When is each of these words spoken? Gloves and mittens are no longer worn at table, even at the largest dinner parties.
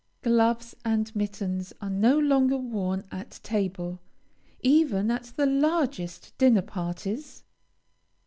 Gloves 0.23 0.75
and 0.83 1.15
mittens 1.15 1.73
are 1.79 1.91
no 1.91 2.17
longer 2.17 2.57
worn 2.57 3.03
at 3.11 3.39
table, 3.43 3.99
even 4.61 5.11
at 5.11 5.25
the 5.35 5.45
largest 5.45 6.35
dinner 6.39 6.63
parties. 6.63 7.43